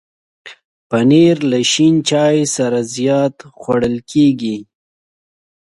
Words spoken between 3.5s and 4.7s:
خوړل کېږي.